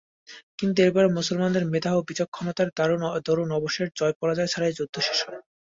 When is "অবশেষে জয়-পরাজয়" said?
3.51-4.51